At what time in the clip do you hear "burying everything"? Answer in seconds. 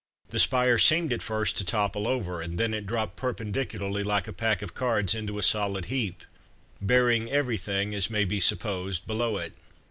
6.81-7.93